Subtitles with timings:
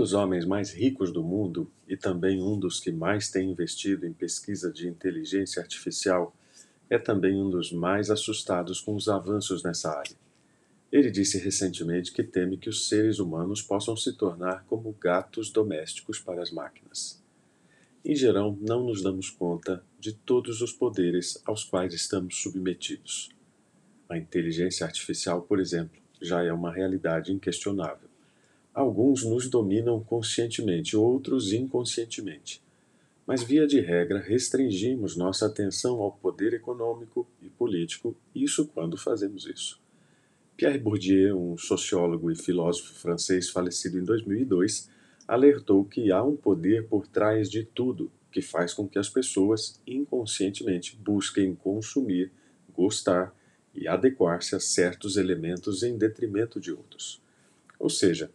[0.00, 4.14] dos homens mais ricos do mundo e também um dos que mais tem investido em
[4.14, 6.34] pesquisa de inteligência artificial,
[6.88, 10.16] é também um dos mais assustados com os avanços nessa área.
[10.90, 16.18] Ele disse recentemente que teme que os seres humanos possam se tornar como gatos domésticos
[16.18, 17.22] para as máquinas.
[18.02, 23.28] Em geral, não nos damos conta de todos os poderes aos quais estamos submetidos.
[24.08, 28.09] A inteligência artificial, por exemplo, já é uma realidade inquestionável.
[28.80, 32.62] Alguns nos dominam conscientemente, outros inconscientemente.
[33.26, 39.44] Mas, via de regra, restringimos nossa atenção ao poder econômico e político, isso quando fazemos
[39.44, 39.78] isso.
[40.56, 44.88] Pierre Bourdieu, um sociólogo e filósofo francês falecido em 2002,
[45.28, 49.78] alertou que há um poder por trás de tudo que faz com que as pessoas
[49.86, 52.32] inconscientemente busquem consumir,
[52.74, 53.36] gostar
[53.74, 57.20] e adequar-se a certos elementos em detrimento de outros.
[57.78, 58.30] Ou seja,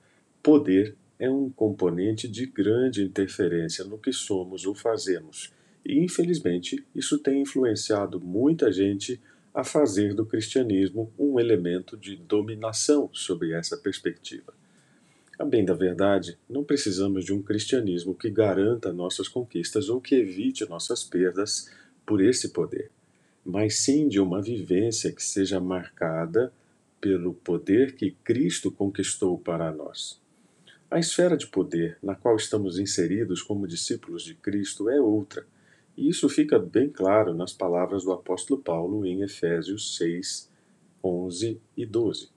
[0.45, 5.51] poder é um componente de grande interferência no que somos ou fazemos,
[5.83, 9.19] e infelizmente isso tem influenciado muita gente
[9.51, 14.53] a fazer do cristianismo um elemento de dominação sobre essa perspectiva.
[15.39, 20.13] A bem da verdade, não precisamos de um cristianismo que garanta nossas conquistas ou que
[20.13, 21.71] evite nossas perdas
[22.05, 22.91] por esse poder,
[23.43, 26.53] mas sim de uma vivência que seja marcada
[27.01, 30.23] pelo poder que Cristo conquistou para nós.
[30.89, 35.45] A esfera de poder na qual estamos inseridos como discípulos de Cristo é outra
[35.97, 40.49] e isso fica bem claro nas palavras do apóstolo Paulo em Efésios 6,
[41.03, 42.29] 11 e 12.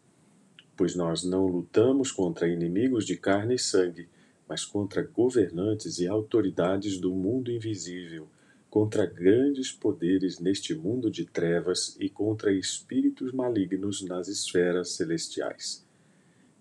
[0.76, 4.08] Pois nós não lutamos contra inimigos de carne e sangue,
[4.48, 8.28] mas contra governantes e autoridades do mundo invisível,
[8.70, 15.84] contra grandes poderes neste mundo de trevas e contra espíritos malignos nas esferas celestiais.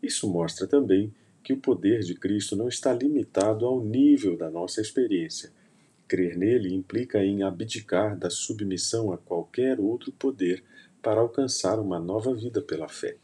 [0.02, 1.14] Isso mostra também
[1.48, 5.50] que o poder de Cristo não está limitado ao nível da nossa experiência
[6.06, 10.62] Crer nele implica em abdicar da submissão a qualquer outro poder
[11.02, 13.16] para alcançar uma nova vida pela fé.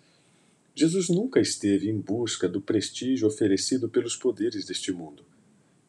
[0.73, 5.23] Jesus nunca esteve em busca do prestígio oferecido pelos poderes deste mundo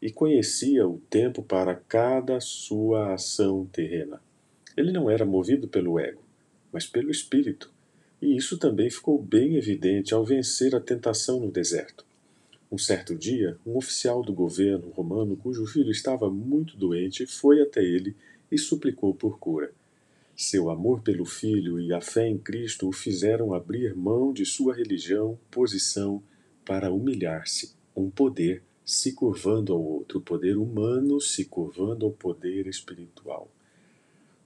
[0.00, 4.20] e conhecia o tempo para cada sua ação terrena.
[4.76, 6.22] Ele não era movido pelo ego,
[6.72, 7.72] mas pelo espírito,
[8.20, 12.04] e isso também ficou bem evidente ao vencer a tentação no deserto.
[12.70, 17.82] Um certo dia, um oficial do governo romano, cujo filho estava muito doente, foi até
[17.82, 18.16] ele
[18.50, 19.70] e suplicou por cura.
[20.36, 24.74] Seu amor pelo filho e a fé em Cristo o fizeram abrir mão de sua
[24.74, 26.22] religião, posição,
[26.64, 32.66] para humilhar-se, um poder se curvando ao outro, o poder humano se curvando ao poder
[32.66, 33.48] espiritual.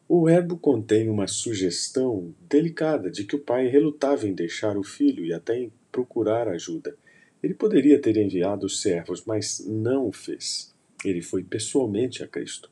[0.09, 5.25] O verbo contém uma sugestão delicada de que o pai relutava em deixar o filho
[5.25, 6.97] e até em procurar ajuda.
[7.43, 10.75] Ele poderia ter enviado os servos, mas não o fez.
[11.04, 12.71] Ele foi pessoalmente a Cristo.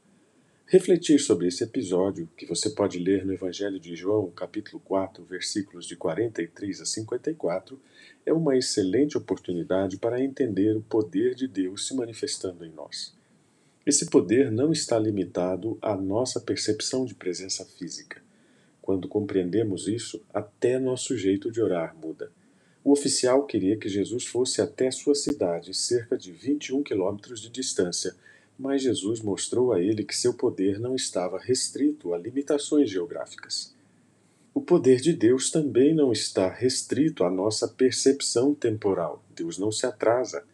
[0.69, 5.87] Refletir sobre esse episódio, que você pode ler no Evangelho de João, capítulo 4, versículos
[5.87, 7.81] de 43 a 54,
[8.27, 13.15] é uma excelente oportunidade para entender o poder de Deus se manifestando em nós.
[13.87, 18.21] Esse poder não está limitado à nossa percepção de presença física.
[18.83, 22.33] Quando compreendemos isso, até nosso jeito de orar muda.
[22.87, 28.15] O oficial queria que Jesus fosse até sua cidade, cerca de 21 quilômetros de distância,
[28.57, 33.75] mas Jesus mostrou a ele que seu poder não estava restrito a limitações geográficas.
[34.55, 39.21] O poder de Deus também não está restrito à nossa percepção temporal.
[39.35, 40.45] Deus não se atrasa.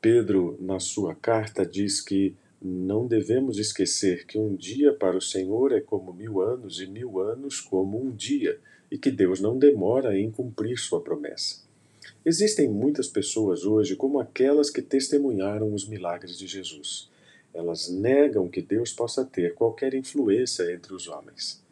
[0.00, 5.72] Pedro, na sua carta, diz que não devemos esquecer que um dia para o Senhor
[5.72, 8.58] é como mil anos e mil anos como um dia
[8.90, 11.62] e que Deus não demora em cumprir sua promessa.
[12.24, 17.08] Existem muitas pessoas hoje como aquelas que testemunharam os milagres de Jesus.
[17.54, 21.62] Elas negam que Deus possa ter qualquer influência entre os homens.